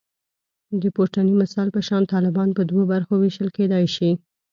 [0.81, 4.09] د پورتني مثال په شان طالبان په دوو برخو ویشل کېدای شي